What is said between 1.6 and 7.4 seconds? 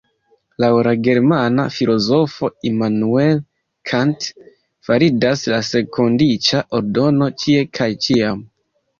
filozofo Immanuel Kant validas la senkondiĉa ordono